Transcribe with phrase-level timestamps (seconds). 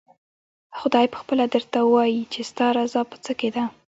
[0.79, 3.63] خدای پخپله درته ووايي چې ستا رضا په څه کې ده؟